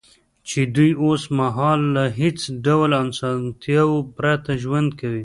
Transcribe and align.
چې 0.49 0.59
دوی 0.75 0.91
اوس 1.03 1.23
مهال 1.37 1.81
له 1.95 2.03
هېڅ 2.19 2.39
ډول 2.65 2.91
اسانتیاوو 3.03 3.97
پرته 4.17 4.51
ژوند 4.63 4.89
کوي 4.99 5.19